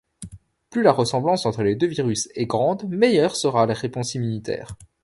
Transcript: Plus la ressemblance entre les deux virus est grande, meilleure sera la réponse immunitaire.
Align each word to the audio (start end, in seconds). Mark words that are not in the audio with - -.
Plus 0.71 0.81
la 0.81 0.91
ressemblance 0.93 1.45
entre 1.45 1.61
les 1.61 1.75
deux 1.75 1.85
virus 1.85 2.27
est 2.33 2.47
grande, 2.47 2.87
meilleure 2.89 3.35
sera 3.35 3.67
la 3.67 3.75
réponse 3.75 4.15
immunitaire. 4.15 4.75